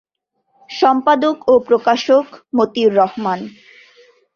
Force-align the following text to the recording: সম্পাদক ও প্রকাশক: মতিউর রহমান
সম্পাদক 0.69 1.37
ও 1.47 1.63
প্রকাশক: 1.67 2.25
মতিউর 2.53 2.93
রহমান 2.95 3.39